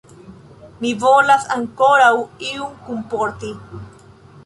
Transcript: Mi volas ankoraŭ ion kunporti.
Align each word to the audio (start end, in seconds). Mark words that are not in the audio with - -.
Mi 0.85 0.91
volas 1.03 1.45
ankoraŭ 1.57 2.11
ion 2.51 2.75
kunporti. 2.91 3.57